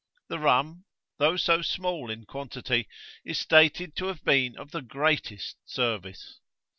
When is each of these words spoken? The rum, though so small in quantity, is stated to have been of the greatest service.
The 0.29 0.39
rum, 0.39 0.85
though 1.19 1.37
so 1.37 1.61
small 1.61 2.09
in 2.09 2.25
quantity, 2.25 2.87
is 3.23 3.37
stated 3.37 3.95
to 3.97 4.07
have 4.07 4.23
been 4.23 4.57
of 4.57 4.71
the 4.71 4.81
greatest 4.81 5.57
service. 5.63 6.39